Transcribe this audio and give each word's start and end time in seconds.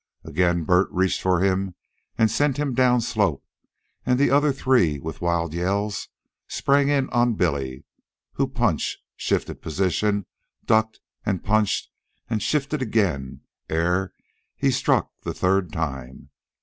Again 0.23 0.63
Bert 0.63 0.87
reached 0.89 1.21
him 1.23 1.75
and 2.17 2.31
sent 2.31 2.57
him 2.57 2.73
downslope, 2.73 3.43
and 4.03 4.17
the 4.17 4.31
other 4.31 4.51
three, 4.51 4.97
with 4.97 5.21
wild 5.21 5.53
yells, 5.53 6.07
sprang 6.47 6.89
in 6.89 7.07
on 7.11 7.35
Billy, 7.35 7.85
who 8.33 8.47
punched, 8.47 8.97
shifted 9.15 9.61
position, 9.61 10.25
ducked 10.65 10.99
and 11.23 11.43
punched, 11.43 11.89
and 12.27 12.41
shifted 12.41 12.81
again 12.81 13.41
ere 13.69 14.11
he 14.55 14.71
struck 14.71 15.11
the 15.21 15.35
third 15.35 15.71
time. 15.71 16.31